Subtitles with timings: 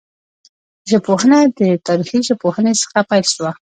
[0.91, 3.51] ژبپوهنه د تاریخي ژبپوهني څخه پیل سوه.